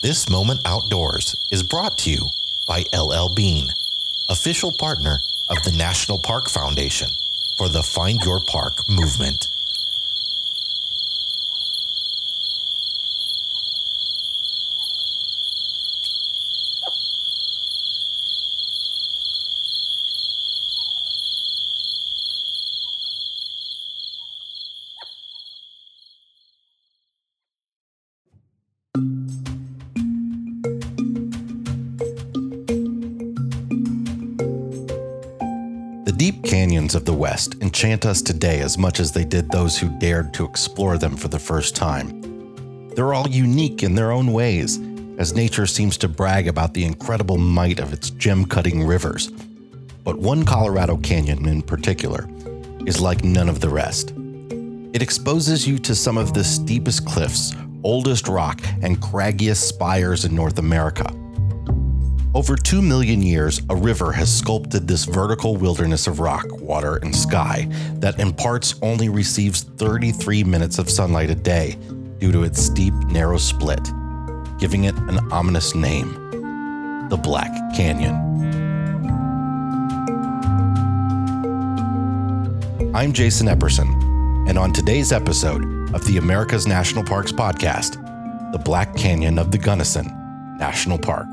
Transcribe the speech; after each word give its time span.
This 0.00 0.28
Moment 0.28 0.60
Outdoors 0.64 1.34
is 1.50 1.64
brought 1.64 1.98
to 1.98 2.10
you 2.10 2.28
by 2.68 2.84
LL 2.96 3.28
Bean, 3.34 3.74
official 4.28 4.70
partner 4.70 5.18
of 5.48 5.60
the 5.64 5.72
National 5.72 6.20
Park 6.20 6.48
Foundation 6.48 7.10
for 7.56 7.68
the 7.68 7.82
Find 7.82 8.22
Your 8.22 8.38
Park 8.38 8.88
movement. 8.88 9.48
Deep 36.30 36.44
canyons 36.44 36.94
of 36.94 37.06
the 37.06 37.12
West 37.14 37.54
enchant 37.62 38.04
us 38.04 38.20
today 38.20 38.60
as 38.60 38.76
much 38.76 39.00
as 39.00 39.12
they 39.12 39.24
did 39.24 39.50
those 39.50 39.78
who 39.78 39.88
dared 39.98 40.34
to 40.34 40.44
explore 40.44 40.98
them 40.98 41.16
for 41.16 41.28
the 41.28 41.38
first 41.38 41.74
time. 41.74 42.90
They're 42.90 43.14
all 43.14 43.26
unique 43.30 43.82
in 43.82 43.94
their 43.94 44.12
own 44.12 44.34
ways, 44.34 44.78
as 45.16 45.32
nature 45.32 45.66
seems 45.66 45.96
to 45.96 46.06
brag 46.06 46.46
about 46.46 46.74
the 46.74 46.84
incredible 46.84 47.38
might 47.38 47.80
of 47.80 47.94
its 47.94 48.10
gem 48.10 48.44
cutting 48.44 48.84
rivers. 48.84 49.28
But 50.04 50.18
one 50.18 50.44
Colorado 50.44 50.98
canyon 50.98 51.48
in 51.48 51.62
particular 51.62 52.28
is 52.84 53.00
like 53.00 53.24
none 53.24 53.48
of 53.48 53.60
the 53.60 53.70
rest. 53.70 54.12
It 54.92 55.00
exposes 55.00 55.66
you 55.66 55.78
to 55.78 55.94
some 55.94 56.18
of 56.18 56.34
the 56.34 56.44
steepest 56.44 57.06
cliffs, 57.06 57.54
oldest 57.82 58.28
rock, 58.28 58.60
and 58.82 59.00
craggiest 59.00 59.66
spires 59.66 60.26
in 60.26 60.34
North 60.34 60.58
America. 60.58 61.10
Over 62.34 62.56
2 62.56 62.82
million 62.82 63.22
years, 63.22 63.62
a 63.70 63.74
river 63.74 64.12
has 64.12 64.30
sculpted 64.34 64.86
this 64.86 65.06
vertical 65.06 65.56
wilderness 65.56 66.06
of 66.06 66.20
rock, 66.20 66.44
water, 66.60 66.96
and 66.96 67.16
sky 67.16 67.66
that 67.94 68.20
in 68.20 68.34
parts 68.34 68.74
only 68.82 69.08
receives 69.08 69.62
33 69.62 70.44
minutes 70.44 70.78
of 70.78 70.90
sunlight 70.90 71.30
a 71.30 71.34
day 71.34 71.78
due 72.18 72.30
to 72.30 72.42
its 72.42 72.62
steep, 72.62 72.92
narrow 73.06 73.38
split, 73.38 73.80
giving 74.58 74.84
it 74.84 74.94
an 74.94 75.20
ominous 75.32 75.74
name 75.74 77.08
the 77.08 77.16
Black 77.16 77.50
Canyon. 77.74 78.14
I'm 82.94 83.14
Jason 83.14 83.46
Epperson, 83.46 83.88
and 84.50 84.58
on 84.58 84.74
today's 84.74 85.12
episode 85.12 85.94
of 85.94 86.04
the 86.04 86.18
America's 86.18 86.66
National 86.66 87.02
Parks 87.02 87.32
podcast, 87.32 87.94
the 88.52 88.58
Black 88.58 88.94
Canyon 88.94 89.38
of 89.38 89.50
the 89.50 89.56
Gunnison 89.56 90.06
National 90.58 90.98
Park. 90.98 91.28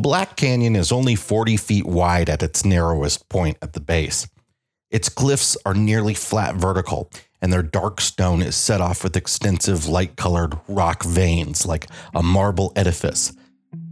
Black 0.00 0.34
Canyon 0.34 0.76
is 0.76 0.92
only 0.92 1.14
40 1.14 1.58
feet 1.58 1.84
wide 1.84 2.30
at 2.30 2.42
its 2.42 2.64
narrowest 2.64 3.28
point 3.28 3.58
at 3.60 3.74
the 3.74 3.80
base. 3.80 4.26
Its 4.90 5.10
cliffs 5.10 5.58
are 5.66 5.74
nearly 5.74 6.14
flat 6.14 6.54
vertical, 6.54 7.10
and 7.42 7.52
their 7.52 7.62
dark 7.62 8.00
stone 8.00 8.40
is 8.40 8.56
set 8.56 8.80
off 8.80 9.04
with 9.04 9.14
extensive 9.14 9.86
light 9.86 10.16
colored 10.16 10.58
rock 10.68 11.04
veins 11.04 11.66
like 11.66 11.86
a 12.14 12.22
marble 12.22 12.72
edifice. 12.76 13.34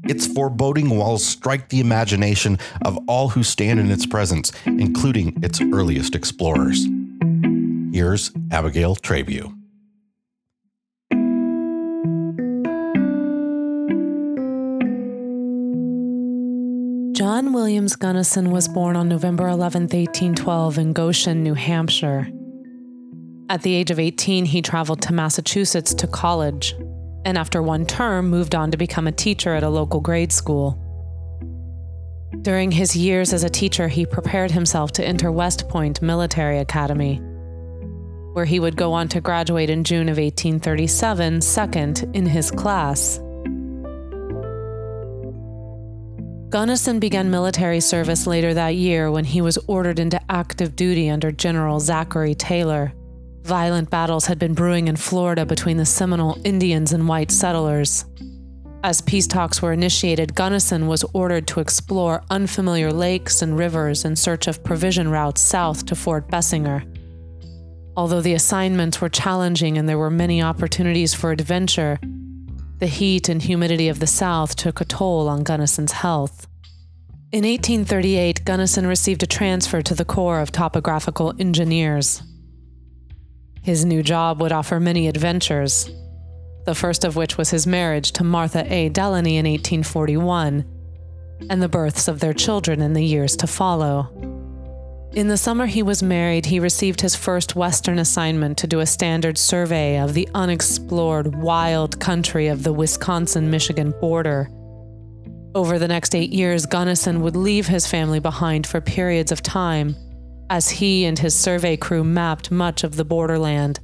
Its 0.05 0.27
foreboding 0.27 0.97
walls 0.97 1.27
strike 1.27 1.69
the 1.69 1.81
imagination 1.81 2.59
of 2.87 2.99
all 3.07 3.29
who 3.29 3.43
stand 3.43 3.79
in 3.79 3.91
its 3.91 4.07
presence, 4.07 4.51
including 4.65 5.37
its 5.43 5.61
earliest 5.61 6.15
explorers. 6.15 6.87
Here's 7.93 8.31
Abigail 8.51 8.97
Trabue. 8.97 9.58
John 17.39 17.53
Williams 17.53 17.95
Gunnison 17.95 18.51
was 18.51 18.67
born 18.67 18.97
on 18.97 19.09
November 19.09 19.47
11, 19.47 19.83
1812, 19.83 20.77
in 20.77 20.93
Goshen, 20.93 21.45
New 21.45 21.55
Hampshire. 21.55 22.29
At 23.49 23.63
the 23.63 23.77
age 23.77 23.93
of 23.93 24.01
18, 24.01 24.45
he 24.45 24.61
traveled 24.61 25.03
to 25.03 25.13
Massachusetts 25.13 25.95
to 25.95 26.09
college, 26.09 26.75
and 27.25 27.39
after 27.39 27.63
one 27.63 27.87
term, 27.87 28.29
moved 28.29 28.57
on 28.57 28.73
to 28.73 28.77
become 28.77 29.07
a 29.07 29.13
teacher 29.13 29.55
at 29.55 29.63
a 29.63 29.69
local 29.69 30.01
grade 30.01 30.33
school. 30.33 30.77
During 32.43 32.73
his 32.73 32.97
years 32.97 33.33
as 33.33 33.45
a 33.45 33.49
teacher, 33.49 33.87
he 33.87 34.05
prepared 34.05 34.51
himself 34.51 34.91
to 34.95 35.07
enter 35.07 35.31
West 35.31 35.69
Point 35.69 36.03
Military 36.03 36.59
Academy, 36.59 37.19
where 38.33 38.47
he 38.47 38.59
would 38.59 38.75
go 38.75 38.93
on 38.93 39.07
to 39.11 39.21
graduate 39.21 39.71
in 39.71 39.85
June 39.85 40.09
of 40.09 40.19
1837, 40.19 41.41
second 41.43 42.05
in 42.15 42.27
his 42.27 42.51
class. 42.51 43.21
Gunnison 46.51 46.99
began 46.99 47.31
military 47.31 47.79
service 47.79 48.27
later 48.27 48.55
that 48.55 48.75
year 48.75 49.11
when 49.11 49.27
he 49.27 49.43
was 49.43 49.59
ordered 49.67 49.99
into 49.99 50.19
active 50.31 50.75
duty 50.75 51.11
under 51.11 51.31
General 51.31 51.79
Zachary 51.79 52.35
Taylor. 52.35 52.95
Violent 53.43 53.91
battles 53.91 54.25
had 54.25 54.39
been 54.39 54.55
brewing 54.55 54.89
in 54.89 54.97
Florida 54.97 55.45
between 55.45 55.77
the 55.77 55.85
Seminole 55.85 56.41
Indians 56.45 56.95
and 56.95 57.07
white 57.07 57.31
settlers. 57.31 58.07
As 58.83 59.03
peace 59.03 59.27
talks 59.27 59.61
were 59.61 59.75
initiated, 59.75 60.35
Gunnison 60.35 60.87
was 60.87 61.05
ordered 61.13 61.47
to 61.49 61.61
explore 61.61 62.25
unfamiliar 62.31 62.93
lakes 62.95 63.43
and 63.43 63.59
rivers 63.59 64.07
in 64.07 64.17
search 64.17 64.47
of 64.47 64.65
provision 64.65 65.11
routes 65.11 65.43
south 65.43 65.85
to 65.85 65.95
Fort 65.95 66.29
Basinger. 66.29 66.83
Although 67.95 68.23
the 68.23 68.35
assignments 68.35 69.03
were 69.03 69.11
challenging 69.11 69.77
and 69.77 69.87
there 69.87 69.99
were 69.99 70.09
many 70.09 70.41
opportunities 70.41 71.13
for 71.13 71.31
adventure, 71.31 71.99
the 72.79 72.87
heat 72.87 73.29
and 73.29 73.43
humidity 73.43 73.89
of 73.89 73.99
the 73.99 74.07
South 74.07 74.55
took 74.55 74.81
a 74.81 74.85
toll 74.85 75.29
on 75.29 75.43
Gunnison's 75.43 75.93
health. 75.93 76.47
In 77.33 77.45
1838, 77.45 78.45
Gunnison 78.45 78.87
received 78.87 79.23
a 79.23 79.27
transfer 79.27 79.83
to 79.83 79.95
the 79.95 80.05
Corps 80.05 80.41
of 80.41 80.53
Topographical 80.53 81.35
Engineers. 81.39 82.23
His 83.63 83.85
new 83.85 84.03
job 84.03 84.41
would 84.41 84.53
offer 84.53 84.81
many 84.81 85.09
adventures, 85.09 85.91
the 86.65 86.75
first 86.75 87.05
of 87.05 87.17
which 87.17 87.37
was 87.37 87.51
his 87.51 87.67
marriage 87.67 88.13
to 88.13 88.25
Martha 88.25 88.65
A. 88.73 88.89
Delany 88.89 89.37
in 89.37 89.45
1841, 89.45 90.65
and 91.51 91.63
the 91.63 91.69
births 91.69 92.09
of 92.09 92.21
their 92.21 92.33
children 92.33 92.81
in 92.81 92.95
the 92.95 93.05
years 93.05 93.37
to 93.37 93.47
follow. 93.47 94.38
In 95.15 95.29
the 95.29 95.39
summer 95.39 95.67
he 95.67 95.83
was 95.83 96.03
married, 96.03 96.47
he 96.47 96.61
received 96.61 97.01
his 97.01 97.17
first 97.17 97.57
Western 97.57 97.99
assignment 97.99 98.59
to 98.59 98.67
do 98.67 98.81
a 98.81 98.87
standard 98.87 99.39
survey 99.39 99.99
of 99.99 100.13
the 100.13 100.29
unexplored 100.35 101.35
wild 101.35 101.99
country 101.99 102.49
of 102.49 102.63
the 102.63 102.75
Wisconsin 102.75 103.51
Michigan 103.51 103.95
border. 104.01 104.51
Over 105.55 105.79
the 105.79 105.89
next 105.89 106.15
eight 106.15 106.31
years, 106.31 106.67
Gunnison 106.67 107.23
would 107.23 107.37
leave 107.37 107.67
his 107.67 107.87
family 107.87 108.21
behind 108.21 108.67
for 108.67 108.83
periods 108.83 109.33
of 109.33 109.43
time 109.43 109.97
as 110.51 110.69
he 110.69 111.07
and 111.07 111.19
his 111.19 111.35
survey 111.35 111.77
crew 111.77 112.05
mapped 112.05 112.51
much 112.51 112.85
of 112.85 112.97
the 112.97 113.05
borderland, 113.05 113.81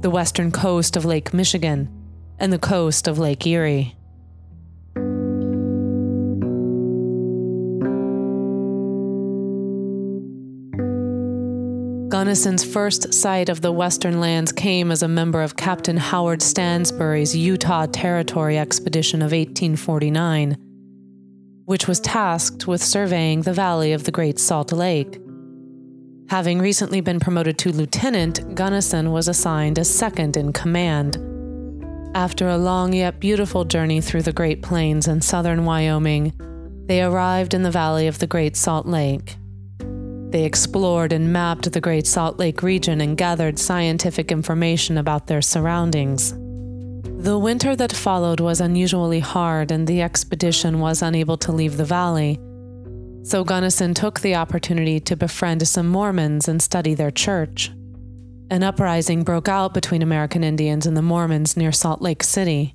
the 0.00 0.10
western 0.10 0.50
coast 0.50 0.96
of 0.96 1.04
Lake 1.04 1.34
Michigan, 1.34 1.88
and 2.38 2.52
the 2.52 2.58
coast 2.58 3.06
of 3.06 3.18
Lake 3.18 3.46
Erie. 3.46 3.97
Gunnison's 12.18 12.64
first 12.64 13.14
sight 13.14 13.48
of 13.48 13.60
the 13.60 13.70
Western 13.70 14.18
lands 14.18 14.50
came 14.50 14.90
as 14.90 15.04
a 15.04 15.06
member 15.06 15.40
of 15.40 15.54
Captain 15.54 15.96
Howard 15.96 16.42
Stansbury's 16.42 17.36
Utah 17.36 17.86
Territory 17.86 18.58
expedition 18.58 19.20
of 19.20 19.30
1849, 19.30 20.56
which 21.66 21.86
was 21.86 22.00
tasked 22.00 22.66
with 22.66 22.82
surveying 22.82 23.42
the 23.42 23.52
valley 23.52 23.92
of 23.92 24.02
the 24.02 24.10
Great 24.10 24.40
Salt 24.40 24.72
Lake. 24.72 25.20
Having 26.28 26.58
recently 26.58 27.00
been 27.00 27.20
promoted 27.20 27.56
to 27.58 27.70
lieutenant, 27.70 28.52
Gunnison 28.56 29.12
was 29.12 29.28
assigned 29.28 29.78
as 29.78 29.88
second 29.88 30.36
in 30.36 30.52
command. 30.52 31.18
After 32.16 32.48
a 32.48 32.58
long 32.58 32.94
yet 32.94 33.20
beautiful 33.20 33.64
journey 33.64 34.00
through 34.00 34.22
the 34.22 34.32
Great 34.32 34.60
Plains 34.60 35.06
and 35.06 35.22
southern 35.22 35.64
Wyoming, 35.64 36.32
they 36.86 37.00
arrived 37.00 37.54
in 37.54 37.62
the 37.62 37.70
valley 37.70 38.08
of 38.08 38.18
the 38.18 38.26
Great 38.26 38.56
Salt 38.56 38.86
Lake. 38.86 39.36
They 40.30 40.44
explored 40.44 41.12
and 41.12 41.32
mapped 41.32 41.72
the 41.72 41.80
Great 41.80 42.06
Salt 42.06 42.38
Lake 42.38 42.62
region 42.62 43.00
and 43.00 43.16
gathered 43.16 43.58
scientific 43.58 44.30
information 44.30 44.98
about 44.98 45.26
their 45.26 45.40
surroundings. 45.40 46.34
The 47.22 47.38
winter 47.38 47.74
that 47.74 47.92
followed 47.92 48.38
was 48.38 48.60
unusually 48.60 49.20
hard, 49.20 49.72
and 49.72 49.86
the 49.86 50.02
expedition 50.02 50.80
was 50.80 51.00
unable 51.00 51.38
to 51.38 51.52
leave 51.52 51.78
the 51.78 51.84
valley. 51.84 52.38
So 53.22 53.42
Gunnison 53.42 53.94
took 53.94 54.20
the 54.20 54.34
opportunity 54.34 55.00
to 55.00 55.16
befriend 55.16 55.66
some 55.66 55.88
Mormons 55.88 56.46
and 56.46 56.62
study 56.62 56.94
their 56.94 57.10
church. 57.10 57.70
An 58.50 58.62
uprising 58.62 59.24
broke 59.24 59.48
out 59.48 59.74
between 59.74 60.02
American 60.02 60.44
Indians 60.44 60.86
and 60.86 60.96
the 60.96 61.02
Mormons 61.02 61.56
near 61.56 61.72
Salt 61.72 62.02
Lake 62.02 62.22
City. 62.22 62.74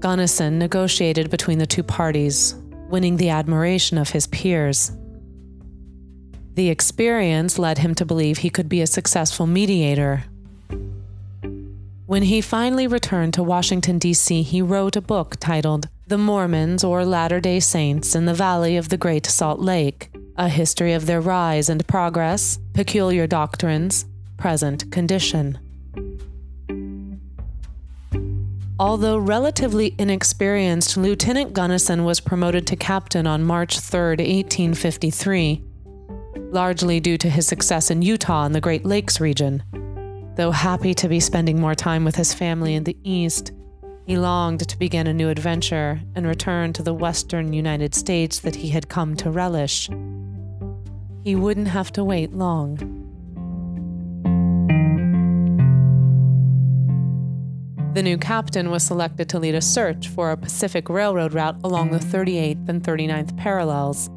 Gunnison 0.00 0.58
negotiated 0.58 1.30
between 1.30 1.58
the 1.58 1.66
two 1.66 1.82
parties, 1.82 2.54
winning 2.90 3.16
the 3.16 3.30
admiration 3.30 3.98
of 3.98 4.10
his 4.10 4.26
peers. 4.26 4.92
The 6.54 6.68
experience 6.68 7.58
led 7.58 7.78
him 7.78 7.96
to 7.96 8.06
believe 8.06 8.38
he 8.38 8.50
could 8.50 8.68
be 8.68 8.80
a 8.80 8.86
successful 8.86 9.46
mediator. 9.46 10.24
When 12.06 12.22
he 12.22 12.40
finally 12.40 12.86
returned 12.86 13.34
to 13.34 13.42
Washington, 13.42 13.98
D.C., 13.98 14.42
he 14.42 14.62
wrote 14.62 14.94
a 14.94 15.00
book 15.00 15.36
titled 15.40 15.88
The 16.06 16.18
Mormons 16.18 16.84
or 16.84 17.04
Latter 17.04 17.40
day 17.40 17.58
Saints 17.58 18.14
in 18.14 18.26
the 18.26 18.34
Valley 18.34 18.76
of 18.76 18.88
the 18.88 18.96
Great 18.96 19.26
Salt 19.26 19.58
Lake 19.58 20.10
A 20.36 20.48
History 20.48 20.92
of 20.92 21.06
Their 21.06 21.20
Rise 21.20 21.68
and 21.68 21.84
Progress, 21.88 22.60
Peculiar 22.72 23.26
Doctrines, 23.26 24.04
Present 24.36 24.92
Condition. 24.92 25.58
Although 28.78 29.18
relatively 29.18 29.94
inexperienced, 29.98 30.96
Lieutenant 30.96 31.52
Gunnison 31.52 32.04
was 32.04 32.20
promoted 32.20 32.66
to 32.68 32.76
captain 32.76 33.26
on 33.26 33.42
March 33.42 33.80
3, 33.80 34.16
1853, 34.16 35.62
largely 36.54 37.00
due 37.00 37.18
to 37.18 37.28
his 37.28 37.46
success 37.48 37.90
in 37.90 38.00
Utah 38.00 38.44
and 38.44 38.54
the 38.54 38.60
Great 38.60 38.86
Lakes 38.86 39.20
region. 39.20 39.62
Though 40.36 40.52
happy 40.52 40.94
to 40.94 41.08
be 41.08 41.18
spending 41.18 41.60
more 41.60 41.74
time 41.74 42.04
with 42.04 42.14
his 42.14 42.32
family 42.32 42.74
in 42.74 42.84
the 42.84 42.96
East, 43.02 43.52
he 44.06 44.16
longed 44.16 44.68
to 44.68 44.78
begin 44.78 45.08
a 45.08 45.12
new 45.12 45.28
adventure 45.28 46.00
and 46.14 46.26
return 46.26 46.72
to 46.74 46.82
the 46.82 46.94
western 46.94 47.52
United 47.52 47.94
States 47.94 48.38
that 48.40 48.54
he 48.54 48.68
had 48.68 48.88
come 48.88 49.16
to 49.16 49.30
relish. 49.30 49.90
He 51.24 51.34
wouldn't 51.34 51.68
have 51.68 51.90
to 51.92 52.04
wait 52.04 52.32
long. 52.32 52.76
The 57.94 58.02
new 58.02 58.18
captain 58.18 58.70
was 58.70 58.82
selected 58.82 59.28
to 59.30 59.38
lead 59.38 59.54
a 59.54 59.60
search 59.60 60.08
for 60.08 60.30
a 60.30 60.36
Pacific 60.36 60.88
Railroad 60.88 61.32
route 61.32 61.60
along 61.64 61.90
the 61.90 61.98
38th 61.98 62.68
and 62.68 62.82
39th 62.82 63.36
parallels. 63.36 64.10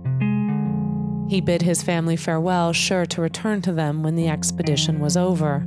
He 1.27 1.41
bid 1.41 1.61
his 1.61 1.83
family 1.83 2.15
farewell, 2.15 2.71
sure 2.71 3.05
to 3.07 3.21
return 3.21 3.61
to 3.63 3.73
them 3.73 4.01
when 4.01 4.15
the 4.15 4.29
expedition 4.29 4.99
was 4.99 5.17
over. 5.17 5.65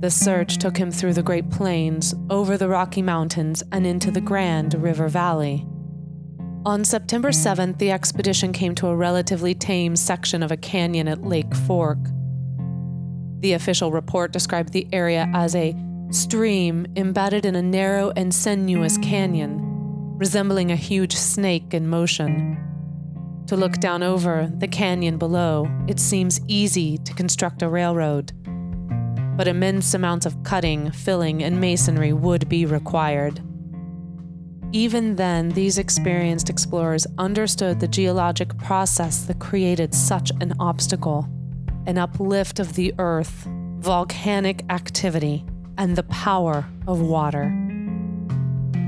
The 0.00 0.10
search 0.10 0.58
took 0.58 0.76
him 0.76 0.90
through 0.90 1.14
the 1.14 1.22
Great 1.22 1.50
Plains, 1.50 2.14
over 2.30 2.56
the 2.56 2.68
Rocky 2.68 3.02
Mountains, 3.02 3.62
and 3.72 3.86
into 3.86 4.10
the 4.10 4.20
Grand 4.20 4.74
River 4.74 5.08
Valley. 5.08 5.66
On 6.66 6.82
September 6.82 7.30
7th, 7.30 7.78
the 7.78 7.90
expedition 7.90 8.52
came 8.52 8.74
to 8.76 8.88
a 8.88 8.96
relatively 8.96 9.54
tame 9.54 9.96
section 9.96 10.42
of 10.42 10.50
a 10.50 10.56
canyon 10.56 11.08
at 11.08 11.22
Lake 11.22 11.54
Fork. 11.54 11.98
The 13.40 13.52
official 13.52 13.92
report 13.92 14.32
described 14.32 14.72
the 14.72 14.88
area 14.92 15.30
as 15.34 15.54
a 15.54 15.76
stream 16.10 16.86
embedded 16.96 17.44
in 17.44 17.54
a 17.54 17.62
narrow 17.62 18.12
and 18.16 18.34
sinuous 18.34 18.96
canyon, 18.98 19.60
resembling 20.16 20.70
a 20.72 20.76
huge 20.76 21.14
snake 21.14 21.74
in 21.74 21.86
motion. 21.86 22.73
To 23.48 23.56
look 23.56 23.74
down 23.74 24.02
over 24.02 24.50
the 24.56 24.68
canyon 24.68 25.18
below, 25.18 25.68
it 25.86 26.00
seems 26.00 26.40
easy 26.48 26.98
to 26.98 27.12
construct 27.12 27.62
a 27.62 27.68
railroad. 27.68 28.32
But 29.36 29.48
immense 29.48 29.92
amounts 29.94 30.26
of 30.26 30.42
cutting, 30.44 30.90
filling, 30.90 31.42
and 31.42 31.60
masonry 31.60 32.12
would 32.12 32.48
be 32.48 32.64
required. 32.64 33.40
Even 34.72 35.16
then, 35.16 35.50
these 35.50 35.78
experienced 35.78 36.50
explorers 36.50 37.06
understood 37.18 37.80
the 37.80 37.88
geologic 37.88 38.56
process 38.58 39.24
that 39.26 39.38
created 39.38 39.94
such 39.94 40.32
an 40.40 40.54
obstacle 40.58 41.28
an 41.86 41.98
uplift 41.98 42.60
of 42.60 42.74
the 42.74 42.94
earth, 42.98 43.46
volcanic 43.78 44.64
activity 44.70 45.44
and 45.76 45.96
the 45.96 46.02
power 46.04 46.66
of 46.86 47.00
water. 47.00 47.63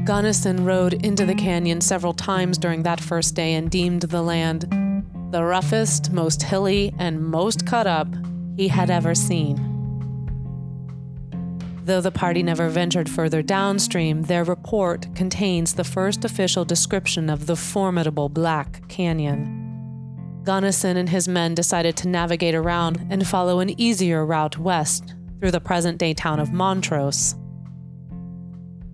Gunnison 0.07 0.65
rode 0.65 1.05
into 1.05 1.27
the 1.27 1.35
canyon 1.35 1.81
several 1.81 2.13
times 2.13 2.59
during 2.59 2.85
that 2.85 3.01
first 3.01 3.35
day 3.35 3.55
and 3.55 3.69
deemed 3.69 4.03
the 4.03 4.23
land 4.23 4.65
the 5.33 5.43
roughest, 5.43 6.13
most 6.13 6.45
hilly, 6.45 6.95
and 6.97 7.21
most 7.21 7.67
cut 7.67 7.89
up 7.89 8.07
he 8.57 8.69
had 8.69 8.89
ever 8.89 9.17
seen. 9.17 9.57
Though 11.85 12.01
the 12.01 12.13
party 12.13 12.45
never 12.45 12.69
ventured 12.69 13.11
further 13.11 13.43
downstream, 13.43 14.23
their 14.23 14.45
report 14.45 15.13
contains 15.17 15.75
the 15.75 15.83
first 15.83 16.25
official 16.25 16.65
description 16.65 17.29
of 17.29 17.47
the 17.47 17.57
formidable 17.57 18.29
Black 18.29 18.89
Canyon. 18.89 20.43
Gunnison 20.45 20.97
and 20.97 21.09
his 21.09 21.27
men 21.27 21.57
decided 21.57 21.97
to 21.97 22.09
navigate 22.09 22.55
around 22.55 23.05
and 23.11 23.27
follow 23.27 23.59
an 23.59 23.79
easier 23.81 24.25
route 24.25 24.57
west 24.57 25.17
through 25.41 25.51
the 25.51 25.61
present 25.61 25.99
day 25.99 26.15
town 26.15 26.39
of 26.39 26.53
Montrose. 26.53 27.35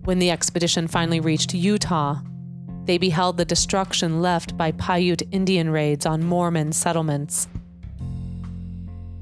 When 0.05 0.19
the 0.19 0.31
expedition 0.31 0.87
finally 0.89 1.21
reached 1.21 1.53
Utah, 1.53 2.19
they 2.83 2.97
beheld 2.97 3.37
the 3.37 3.45
destruction 3.45 4.21
left 4.21 4.57
by 4.57 4.73
Paiute 4.73 5.23
Indian 5.31 5.69
raids 5.69 6.05
on 6.05 6.25
Mormon 6.25 6.73
settlements. 6.73 7.47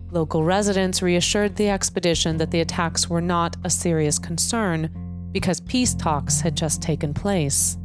Local 0.09 0.43
residents 0.43 1.03
reassured 1.03 1.55
the 1.55 1.69
expedition 1.69 2.37
that 2.37 2.49
the 2.49 2.61
attacks 2.61 3.07
were 3.07 3.21
not 3.21 3.55
a 3.63 3.69
serious 3.69 4.17
concern 4.17 4.89
because 5.31 5.61
peace 5.61 5.93
talks 5.93 6.41
had 6.41 6.57
just 6.57 6.81
taken 6.81 7.13
place. 7.13 7.77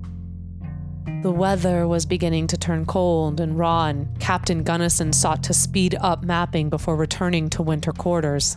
The 1.22 1.31
weather 1.31 1.87
was 1.87 2.06
beginning 2.06 2.46
to 2.48 2.56
turn 2.56 2.87
cold 2.87 3.40
and 3.40 3.58
raw, 3.58 3.87
and 3.87 4.19
Captain 4.19 4.62
Gunnison 4.62 5.12
sought 5.12 5.43
to 5.44 5.54
speed 5.54 5.94
up 6.00 6.25
mapping 6.25 6.70
before 6.70 6.96
returning 6.96 7.50
to 7.50 7.62
winter 7.62 7.93
quarters. 7.93 8.56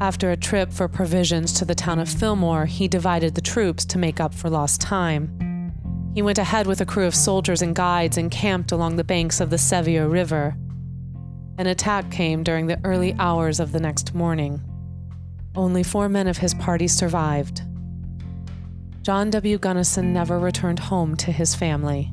After 0.00 0.30
a 0.30 0.36
trip 0.36 0.72
for 0.72 0.86
provisions 0.86 1.52
to 1.54 1.64
the 1.64 1.74
town 1.74 1.98
of 1.98 2.08
Fillmore, 2.08 2.66
he 2.66 2.86
divided 2.86 3.34
the 3.34 3.40
troops 3.40 3.84
to 3.86 3.98
make 3.98 4.20
up 4.20 4.32
for 4.32 4.48
lost 4.48 4.80
time. 4.80 5.72
He 6.14 6.22
went 6.22 6.38
ahead 6.38 6.68
with 6.68 6.80
a 6.80 6.86
crew 6.86 7.06
of 7.06 7.16
soldiers 7.16 7.62
and 7.62 7.74
guides 7.74 8.16
and 8.16 8.30
camped 8.30 8.70
along 8.70 8.94
the 8.94 9.04
banks 9.04 9.40
of 9.40 9.50
the 9.50 9.58
Sevier 9.58 10.08
River. 10.08 10.56
An 11.58 11.66
attack 11.66 12.12
came 12.12 12.44
during 12.44 12.68
the 12.68 12.80
early 12.84 13.16
hours 13.18 13.58
of 13.58 13.72
the 13.72 13.80
next 13.80 14.14
morning. 14.14 14.62
Only 15.56 15.82
four 15.82 16.08
men 16.08 16.28
of 16.28 16.38
his 16.38 16.54
party 16.54 16.86
survived. 16.86 17.62
John 19.02 19.30
W. 19.30 19.58
Gunnison 19.58 20.12
never 20.12 20.38
returned 20.38 20.78
home 20.78 21.16
to 21.16 21.32
his 21.32 21.56
family. 21.56 22.12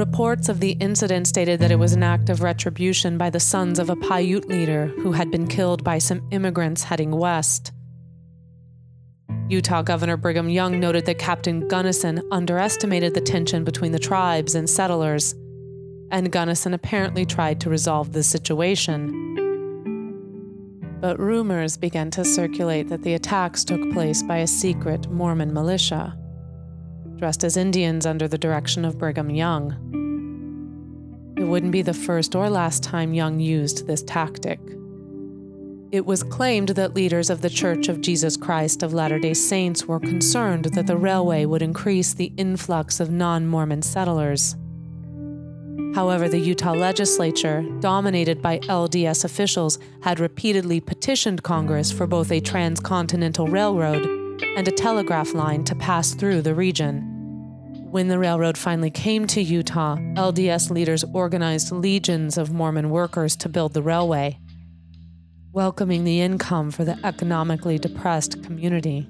Reports 0.00 0.48
of 0.48 0.60
the 0.60 0.70
incident 0.80 1.26
stated 1.26 1.60
that 1.60 1.70
it 1.70 1.78
was 1.78 1.92
an 1.92 2.02
act 2.02 2.30
of 2.30 2.40
retribution 2.40 3.18
by 3.18 3.28
the 3.28 3.38
sons 3.38 3.78
of 3.78 3.90
a 3.90 3.96
Paiute 3.96 4.48
leader 4.48 4.86
who 4.86 5.12
had 5.12 5.30
been 5.30 5.46
killed 5.46 5.84
by 5.84 5.98
some 5.98 6.26
immigrants 6.30 6.84
heading 6.84 7.10
west. 7.10 7.70
Utah 9.50 9.82
Governor 9.82 10.16
Brigham 10.16 10.48
Young 10.48 10.80
noted 10.80 11.04
that 11.04 11.18
Captain 11.18 11.68
Gunnison 11.68 12.22
underestimated 12.32 13.12
the 13.12 13.20
tension 13.20 13.62
between 13.62 13.92
the 13.92 13.98
tribes 13.98 14.54
and 14.54 14.70
settlers, 14.70 15.34
and 16.10 16.32
Gunnison 16.32 16.72
apparently 16.72 17.26
tried 17.26 17.60
to 17.60 17.68
resolve 17.68 18.14
the 18.14 18.22
situation. 18.22 19.10
But 21.02 21.20
rumors 21.20 21.76
began 21.76 22.10
to 22.12 22.24
circulate 22.24 22.88
that 22.88 23.02
the 23.02 23.12
attacks 23.12 23.64
took 23.64 23.92
place 23.92 24.22
by 24.22 24.38
a 24.38 24.46
secret 24.46 25.10
Mormon 25.10 25.52
militia 25.52 26.16
dressed 27.20 27.44
as 27.44 27.58
Indians 27.58 28.06
under 28.06 28.26
the 28.26 28.38
direction 28.38 28.82
of 28.82 28.96
Brigham 28.96 29.28
Young. 29.28 29.99
It 31.40 31.44
wouldn't 31.44 31.72
be 31.72 31.80
the 31.80 31.94
first 31.94 32.34
or 32.34 32.50
last 32.50 32.82
time 32.82 33.14
Young 33.14 33.40
used 33.40 33.86
this 33.86 34.02
tactic. 34.02 34.60
It 35.90 36.04
was 36.04 36.22
claimed 36.22 36.68
that 36.68 36.92
leaders 36.92 37.30
of 37.30 37.40
the 37.40 37.48
Church 37.48 37.88
of 37.88 38.02
Jesus 38.02 38.36
Christ 38.36 38.82
of 38.82 38.92
Latter 38.92 39.18
day 39.18 39.32
Saints 39.32 39.86
were 39.86 39.98
concerned 39.98 40.66
that 40.66 40.86
the 40.86 40.98
railway 40.98 41.46
would 41.46 41.62
increase 41.62 42.12
the 42.12 42.30
influx 42.36 43.00
of 43.00 43.10
non 43.10 43.46
Mormon 43.46 43.80
settlers. 43.80 44.54
However, 45.94 46.28
the 46.28 46.38
Utah 46.38 46.74
legislature, 46.74 47.64
dominated 47.80 48.42
by 48.42 48.58
LDS 48.58 49.24
officials, 49.24 49.78
had 50.02 50.20
repeatedly 50.20 50.78
petitioned 50.78 51.42
Congress 51.42 51.90
for 51.90 52.06
both 52.06 52.30
a 52.30 52.40
transcontinental 52.40 53.48
railroad 53.48 54.04
and 54.58 54.68
a 54.68 54.72
telegraph 54.72 55.32
line 55.32 55.64
to 55.64 55.74
pass 55.74 56.12
through 56.12 56.42
the 56.42 56.54
region. 56.54 57.09
When 57.90 58.06
the 58.06 58.20
railroad 58.20 58.56
finally 58.56 58.92
came 58.92 59.26
to 59.26 59.42
Utah, 59.42 59.96
LDS 59.96 60.70
leaders 60.70 61.02
organized 61.12 61.72
legions 61.72 62.38
of 62.38 62.52
Mormon 62.52 62.88
workers 62.88 63.34
to 63.38 63.48
build 63.48 63.74
the 63.74 63.82
railway, 63.82 64.38
welcoming 65.52 66.04
the 66.04 66.20
income 66.20 66.70
for 66.70 66.84
the 66.84 66.96
economically 67.04 67.80
depressed 67.80 68.44
community. 68.44 69.08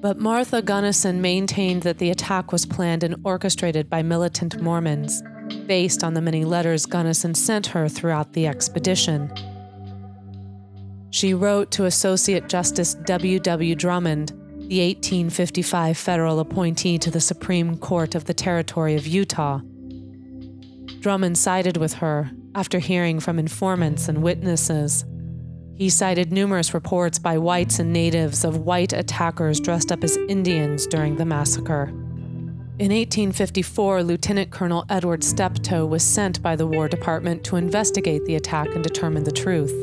But 0.00 0.20
Martha 0.20 0.62
Gunnison 0.62 1.20
maintained 1.20 1.82
that 1.82 1.98
the 1.98 2.10
attack 2.10 2.52
was 2.52 2.64
planned 2.64 3.02
and 3.02 3.16
orchestrated 3.24 3.90
by 3.90 4.02
militant 4.02 4.62
Mormons, 4.62 5.20
based 5.66 6.04
on 6.04 6.14
the 6.14 6.22
many 6.22 6.44
letters 6.44 6.86
Gunnison 6.86 7.34
sent 7.34 7.66
her 7.66 7.88
throughout 7.88 8.34
the 8.34 8.46
expedition. 8.46 9.32
She 11.10 11.34
wrote 11.34 11.72
to 11.72 11.86
Associate 11.86 12.48
Justice 12.48 12.94
W. 12.94 13.40
W. 13.40 13.74
Drummond, 13.74 14.32
the 14.70 14.86
1855 14.86 15.98
federal 15.98 16.38
appointee 16.38 16.96
to 16.96 17.10
the 17.10 17.20
Supreme 17.20 17.76
Court 17.76 18.14
of 18.14 18.26
the 18.26 18.34
Territory 18.34 18.94
of 18.94 19.04
Utah. 19.04 19.58
Drummond 21.00 21.36
sided 21.36 21.76
with 21.76 21.94
her 21.94 22.30
after 22.54 22.78
hearing 22.78 23.18
from 23.18 23.40
informants 23.40 24.06
and 24.06 24.22
witnesses. 24.22 25.04
He 25.74 25.90
cited 25.90 26.30
numerous 26.30 26.72
reports 26.72 27.18
by 27.18 27.36
whites 27.36 27.80
and 27.80 27.92
natives 27.92 28.44
of 28.44 28.58
white 28.58 28.92
attackers 28.92 29.58
dressed 29.58 29.90
up 29.90 30.04
as 30.04 30.16
Indians 30.28 30.86
during 30.86 31.16
the 31.16 31.26
massacre. 31.26 31.88
In 32.78 32.92
1854, 32.92 34.04
Lieutenant 34.04 34.52
Colonel 34.52 34.84
Edward 34.88 35.24
Steptoe 35.24 35.84
was 35.84 36.04
sent 36.04 36.40
by 36.42 36.54
the 36.54 36.68
War 36.68 36.86
Department 36.86 37.42
to 37.42 37.56
investigate 37.56 38.24
the 38.24 38.36
attack 38.36 38.68
and 38.72 38.84
determine 38.84 39.24
the 39.24 39.32
truth. 39.32 39.74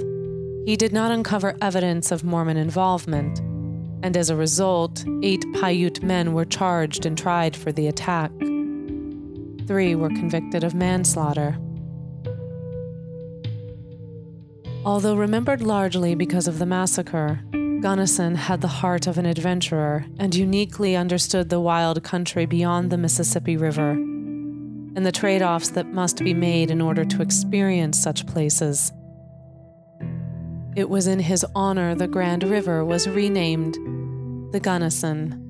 He 0.65 0.77
did 0.77 0.93
not 0.93 1.11
uncover 1.11 1.57
evidence 1.61 2.09
of 2.13 2.23
Mormon 2.23 2.55
involvement, 2.55 3.41
and 4.03 4.15
as 4.15 4.29
a 4.29 4.35
result, 4.35 5.03
eight 5.23 5.43
Paiute 5.53 6.03
men 6.03 6.33
were 6.33 6.45
charged 6.45 7.05
and 7.05 7.17
tried 7.17 7.55
for 7.55 7.71
the 7.71 7.87
attack. 7.87 8.31
Three 9.67 9.95
were 9.95 10.09
convicted 10.09 10.63
of 10.63 10.73
manslaughter. 10.73 11.57
Although 14.85 15.15
remembered 15.15 15.61
largely 15.61 16.15
because 16.15 16.47
of 16.47 16.59
the 16.59 16.65
massacre, 16.65 17.41
Gunnison 17.81 18.35
had 18.35 18.61
the 18.61 18.67
heart 18.67 19.05
of 19.05 19.17
an 19.17 19.25
adventurer 19.25 20.05
and 20.17 20.33
uniquely 20.33 20.95
understood 20.95 21.49
the 21.49 21.59
wild 21.59 22.03
country 22.03 22.45
beyond 22.45 22.89
the 22.89 22.97
Mississippi 22.97 23.57
River 23.57 23.91
and 23.91 25.05
the 25.05 25.11
trade 25.11 25.43
offs 25.43 25.69
that 25.69 25.93
must 25.93 26.23
be 26.23 26.33
made 26.33 26.71
in 26.71 26.81
order 26.81 27.05
to 27.05 27.21
experience 27.21 28.01
such 28.01 28.25
places. 28.25 28.91
It 30.77 30.91
was 30.91 31.07
in 31.07 31.17
his 31.17 31.43
honor 31.55 31.95
the 31.95 32.07
Grand 32.07 32.43
River 32.43 32.85
was 32.85 33.07
renamed 33.07 33.73
the 34.53 34.59
Gunnison. 34.59 35.43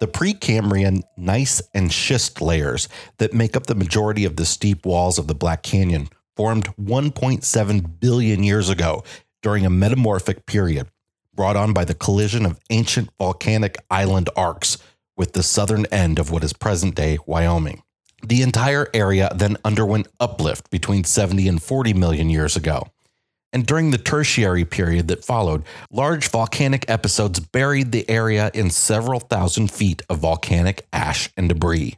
The 0.00 0.06
Precambrian 0.06 1.02
gneiss 1.18 1.60
and 1.74 1.92
schist 1.92 2.40
layers 2.40 2.88
that 3.18 3.34
make 3.34 3.54
up 3.54 3.66
the 3.66 3.74
majority 3.74 4.24
of 4.24 4.36
the 4.36 4.46
steep 4.46 4.86
walls 4.86 5.18
of 5.18 5.26
the 5.26 5.34
Black 5.34 5.62
Canyon 5.62 6.08
formed 6.38 6.66
1.7 6.76 7.98
billion 7.98 8.44
years 8.44 8.70
ago 8.70 9.02
during 9.42 9.66
a 9.66 9.70
metamorphic 9.70 10.46
period 10.46 10.86
brought 11.34 11.56
on 11.56 11.72
by 11.72 11.84
the 11.84 11.94
collision 11.94 12.46
of 12.46 12.60
ancient 12.70 13.10
volcanic 13.18 13.76
island 13.90 14.30
arcs 14.36 14.78
with 15.16 15.32
the 15.32 15.42
southern 15.42 15.84
end 15.86 16.20
of 16.20 16.30
what 16.30 16.44
is 16.44 16.52
present 16.52 16.94
day 16.94 17.18
Wyoming. 17.26 17.82
The 18.22 18.42
entire 18.42 18.86
area 18.94 19.32
then 19.34 19.56
underwent 19.64 20.06
uplift 20.20 20.70
between 20.70 21.02
70 21.02 21.48
and 21.48 21.60
40 21.60 21.92
million 21.94 22.30
years 22.30 22.54
ago. 22.54 22.86
And 23.52 23.66
during 23.66 23.90
the 23.90 23.98
tertiary 23.98 24.64
period 24.64 25.08
that 25.08 25.24
followed, 25.24 25.64
large 25.90 26.28
volcanic 26.28 26.88
episodes 26.88 27.40
buried 27.40 27.90
the 27.90 28.08
area 28.08 28.52
in 28.54 28.70
several 28.70 29.18
thousand 29.18 29.72
feet 29.72 30.02
of 30.08 30.18
volcanic 30.18 30.86
ash 30.92 31.30
and 31.36 31.48
debris. 31.48 31.96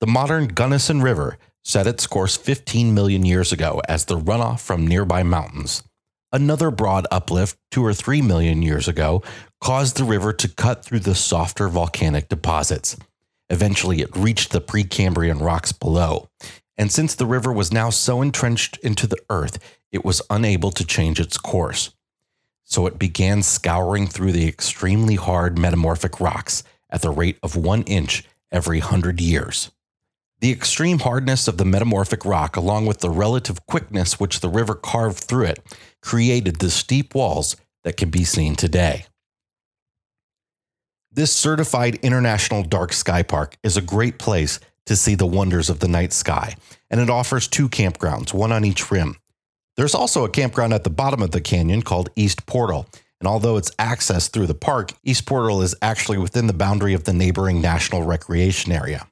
The 0.00 0.08
modern 0.08 0.48
Gunnison 0.48 1.02
River 1.02 1.38
set 1.62 1.86
its 1.86 2.06
course 2.06 2.36
15 2.36 2.94
million 2.94 3.24
years 3.24 3.52
ago 3.52 3.80
as 3.88 4.04
the 4.04 4.18
runoff 4.18 4.60
from 4.60 4.86
nearby 4.86 5.22
mountains. 5.22 5.82
Another 6.32 6.70
broad 6.70 7.06
uplift, 7.10 7.58
two 7.70 7.84
or 7.84 7.92
three 7.92 8.22
million 8.22 8.62
years 8.62 8.86
ago, 8.86 9.22
caused 9.60 9.96
the 9.96 10.04
river 10.04 10.32
to 10.32 10.48
cut 10.48 10.84
through 10.84 11.00
the 11.00 11.14
softer 11.14 11.68
volcanic 11.68 12.28
deposits. 12.28 12.96
Eventually, 13.48 14.00
it 14.00 14.16
reached 14.16 14.52
the 14.52 14.60
Precambrian 14.60 15.40
rocks 15.40 15.72
below. 15.72 16.28
And 16.78 16.90
since 16.90 17.14
the 17.14 17.26
river 17.26 17.52
was 17.52 17.72
now 17.72 17.90
so 17.90 18.22
entrenched 18.22 18.78
into 18.78 19.06
the 19.06 19.18
earth, 19.28 19.58
it 19.90 20.04
was 20.04 20.22
unable 20.30 20.70
to 20.70 20.86
change 20.86 21.18
its 21.18 21.36
course. 21.36 21.90
So 22.64 22.86
it 22.86 22.98
began 22.98 23.42
scouring 23.42 24.06
through 24.06 24.32
the 24.32 24.46
extremely 24.46 25.16
hard 25.16 25.58
metamorphic 25.58 26.20
rocks 26.20 26.62
at 26.88 27.02
the 27.02 27.10
rate 27.10 27.38
of 27.42 27.56
one 27.56 27.82
inch 27.82 28.24
every 28.52 28.78
hundred 28.78 29.20
years. 29.20 29.72
The 30.40 30.50
extreme 30.50 31.00
hardness 31.00 31.48
of 31.48 31.58
the 31.58 31.66
metamorphic 31.66 32.24
rock, 32.24 32.56
along 32.56 32.86
with 32.86 33.00
the 33.00 33.10
relative 33.10 33.66
quickness 33.66 34.18
which 34.18 34.40
the 34.40 34.48
river 34.48 34.74
carved 34.74 35.18
through 35.18 35.44
it, 35.44 35.60
created 36.00 36.56
the 36.56 36.70
steep 36.70 37.14
walls 37.14 37.56
that 37.84 37.98
can 37.98 38.08
be 38.08 38.24
seen 38.24 38.54
today. 38.54 39.04
This 41.12 41.30
certified 41.30 41.96
international 41.96 42.62
dark 42.62 42.94
sky 42.94 43.22
park 43.22 43.58
is 43.62 43.76
a 43.76 43.82
great 43.82 44.18
place 44.18 44.60
to 44.86 44.96
see 44.96 45.14
the 45.14 45.26
wonders 45.26 45.68
of 45.68 45.80
the 45.80 45.88
night 45.88 46.14
sky, 46.14 46.54
and 46.88 47.00
it 47.00 47.10
offers 47.10 47.46
two 47.46 47.68
campgrounds, 47.68 48.32
one 48.32 48.50
on 48.50 48.64
each 48.64 48.90
rim. 48.90 49.16
There's 49.76 49.94
also 49.94 50.24
a 50.24 50.30
campground 50.30 50.72
at 50.72 50.84
the 50.84 50.90
bottom 50.90 51.20
of 51.20 51.32
the 51.32 51.40
canyon 51.42 51.82
called 51.82 52.08
East 52.16 52.46
Portal, 52.46 52.86
and 53.20 53.28
although 53.28 53.58
it's 53.58 53.74
accessed 53.76 54.30
through 54.30 54.46
the 54.46 54.54
park, 54.54 54.92
East 55.04 55.26
Portal 55.26 55.60
is 55.60 55.74
actually 55.82 56.16
within 56.16 56.46
the 56.46 56.54
boundary 56.54 56.94
of 56.94 57.04
the 57.04 57.12
neighboring 57.12 57.60
National 57.60 58.04
Recreation 58.04 58.72
Area. 58.72 59.06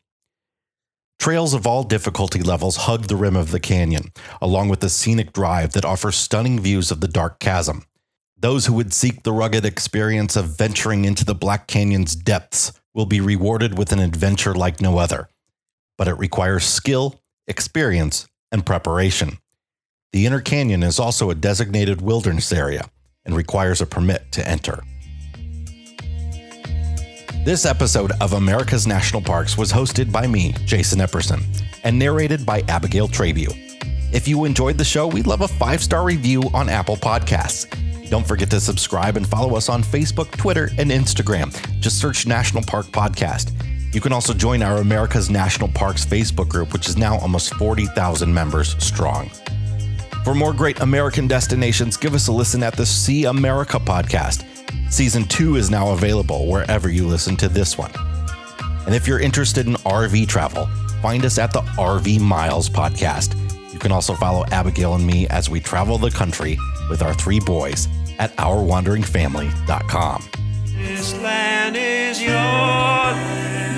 Trails 1.18 1.52
of 1.52 1.66
all 1.66 1.82
difficulty 1.82 2.40
levels 2.40 2.76
hug 2.76 3.08
the 3.08 3.16
rim 3.16 3.34
of 3.34 3.50
the 3.50 3.58
canyon, 3.58 4.12
along 4.40 4.68
with 4.68 4.84
a 4.84 4.88
scenic 4.88 5.32
drive 5.32 5.72
that 5.72 5.84
offers 5.84 6.16
stunning 6.16 6.60
views 6.60 6.92
of 6.92 7.00
the 7.00 7.08
dark 7.08 7.40
chasm. 7.40 7.84
Those 8.38 8.66
who 8.66 8.74
would 8.74 8.94
seek 8.94 9.24
the 9.24 9.32
rugged 9.32 9.64
experience 9.64 10.36
of 10.36 10.56
venturing 10.56 11.04
into 11.04 11.24
the 11.24 11.34
Black 11.34 11.66
Canyon's 11.66 12.14
depths 12.14 12.72
will 12.94 13.04
be 13.04 13.20
rewarded 13.20 13.76
with 13.76 13.90
an 13.90 13.98
adventure 13.98 14.54
like 14.54 14.80
no 14.80 14.98
other. 14.98 15.28
But 15.96 16.06
it 16.06 16.14
requires 16.14 16.64
skill, 16.64 17.20
experience, 17.48 18.28
and 18.52 18.64
preparation. 18.64 19.38
The 20.12 20.24
Inner 20.24 20.40
Canyon 20.40 20.84
is 20.84 21.00
also 21.00 21.30
a 21.30 21.34
designated 21.34 22.00
wilderness 22.00 22.52
area 22.52 22.88
and 23.24 23.36
requires 23.36 23.80
a 23.80 23.86
permit 23.86 24.30
to 24.32 24.48
enter. 24.48 24.84
This 27.48 27.64
episode 27.64 28.12
of 28.20 28.34
America's 28.34 28.86
National 28.86 29.22
Parks 29.22 29.56
was 29.56 29.72
hosted 29.72 30.12
by 30.12 30.26
me, 30.26 30.52
Jason 30.66 30.98
Epperson, 30.98 31.42
and 31.82 31.98
narrated 31.98 32.44
by 32.44 32.60
Abigail 32.68 33.08
Trabue. 33.08 33.48
If 34.12 34.28
you 34.28 34.44
enjoyed 34.44 34.76
the 34.76 34.84
show, 34.84 35.06
we'd 35.06 35.26
love 35.26 35.40
a 35.40 35.48
five 35.48 35.82
star 35.82 36.04
review 36.04 36.42
on 36.52 36.68
Apple 36.68 36.98
Podcasts. 36.98 37.66
Don't 38.10 38.28
forget 38.28 38.50
to 38.50 38.60
subscribe 38.60 39.16
and 39.16 39.26
follow 39.26 39.56
us 39.56 39.70
on 39.70 39.82
Facebook, 39.82 40.30
Twitter, 40.32 40.68
and 40.76 40.90
Instagram. 40.90 41.50
Just 41.80 41.98
search 41.98 42.26
National 42.26 42.62
Park 42.62 42.84
Podcast. 42.88 43.54
You 43.94 44.02
can 44.02 44.12
also 44.12 44.34
join 44.34 44.62
our 44.62 44.82
America's 44.82 45.30
National 45.30 45.70
Parks 45.70 46.04
Facebook 46.04 46.50
group, 46.50 46.74
which 46.74 46.86
is 46.86 46.98
now 46.98 47.18
almost 47.20 47.54
40,000 47.54 48.30
members 48.30 48.76
strong. 48.76 49.30
For 50.22 50.34
more 50.34 50.52
great 50.52 50.80
American 50.80 51.26
destinations, 51.26 51.96
give 51.96 52.12
us 52.12 52.28
a 52.28 52.32
listen 52.32 52.62
at 52.62 52.76
the 52.76 52.84
See 52.84 53.24
America 53.24 53.78
podcast. 53.78 54.57
Season 54.90 55.24
2 55.24 55.56
is 55.56 55.70
now 55.70 55.92
available 55.92 56.46
wherever 56.46 56.88
you 56.88 57.06
listen 57.06 57.36
to 57.36 57.48
this 57.48 57.76
one. 57.76 57.92
And 58.86 58.94
if 58.94 59.06
you're 59.06 59.20
interested 59.20 59.66
in 59.66 59.74
RV 59.74 60.28
travel, 60.28 60.66
find 61.02 61.26
us 61.26 61.38
at 61.38 61.52
the 61.52 61.60
RV 61.60 62.20
Miles 62.20 62.70
podcast. 62.70 63.34
You 63.72 63.78
can 63.78 63.92
also 63.92 64.14
follow 64.14 64.46
Abigail 64.46 64.94
and 64.94 65.06
me 65.06 65.28
as 65.28 65.50
we 65.50 65.60
travel 65.60 65.98
the 65.98 66.10
country 66.10 66.58
with 66.88 67.02
our 67.02 67.12
three 67.14 67.38
boys 67.38 67.86
at 68.18 68.34
ourwanderingfamily.com. 68.36 70.24
This 70.64 71.14
land 71.20 71.76
is 71.76 72.22
your 72.22 72.32
land. 72.32 73.68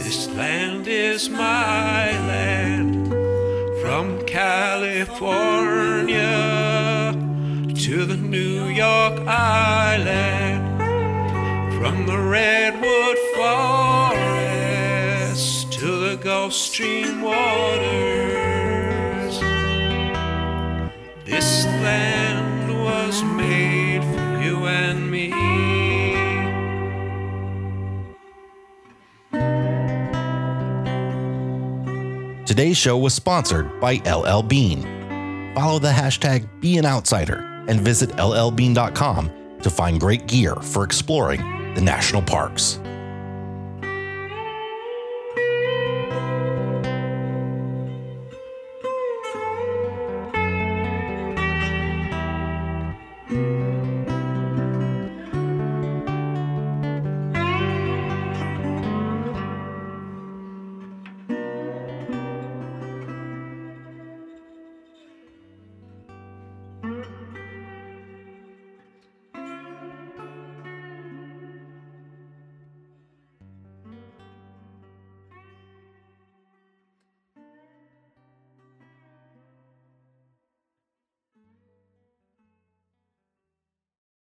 This 0.00 0.28
land 0.30 0.88
is 0.88 1.28
my 1.28 2.10
land. 2.26 3.08
From 3.82 4.24
California 4.24 5.60
York 8.80 9.20
Island. 9.26 10.64
From 11.78 12.06
the 12.06 12.18
Redwood 12.18 13.18
Forest 13.36 14.80
to 15.72 15.86
the 16.06 16.16
Gulf 16.16 16.54
Stream 16.54 17.20
waters. 17.20 17.40
This 21.26 21.66
land 21.84 22.82
was 22.82 23.22
made 23.22 24.02
for 24.02 24.40
you 24.42 24.66
and 24.66 25.10
me. 25.10 25.28
Today's 32.46 32.78
show 32.78 32.96
was 32.96 33.12
sponsored 33.12 33.78
by 33.78 34.00
LL 34.06 34.40
Bean. 34.42 34.84
Follow 35.54 35.78
the 35.78 35.92
hashtag 35.92 36.48
Be 36.62 36.78
an 36.78 36.86
Outsider 36.86 37.49
and 37.70 37.80
visit 37.80 38.10
llbean.com 38.10 39.30
to 39.62 39.70
find 39.70 39.98
great 39.98 40.26
gear 40.26 40.54
for 40.56 40.84
exploring 40.84 41.40
the 41.74 41.80
national 41.80 42.20
parks. 42.20 42.80